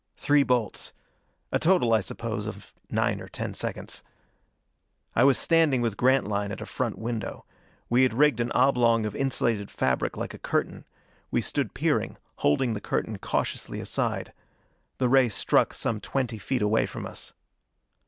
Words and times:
Three 0.17 0.41
bolts. 0.41 0.93
A 1.51 1.59
total, 1.59 1.93
I 1.93 1.99
suppose, 1.99 2.47
of 2.47 2.73
nine 2.89 3.21
or 3.21 3.27
ten 3.27 3.53
seconds. 3.53 4.01
I 5.15 5.23
was 5.23 5.37
standing 5.37 5.79
with 5.79 5.95
Grantline 5.95 6.51
at 6.51 6.59
a 6.59 6.65
front 6.65 6.97
window. 6.97 7.45
We 7.87 8.01
had 8.01 8.15
rigged 8.15 8.39
an 8.39 8.51
oblong 8.53 9.05
of 9.05 9.15
insulated 9.15 9.69
fabric 9.69 10.17
like 10.17 10.33
a 10.33 10.39
curtain: 10.39 10.85
we 11.29 11.39
stood 11.41 11.75
peering, 11.75 12.17
holding 12.37 12.73
the 12.73 12.81
curtain 12.81 13.19
cautiously 13.19 13.79
aside. 13.79 14.33
The 14.97 15.07
ray 15.07 15.29
struck 15.29 15.71
some 15.71 15.99
twenty 16.01 16.39
feet 16.39 16.63
away 16.63 16.87
from 16.87 17.05
us. 17.05 17.35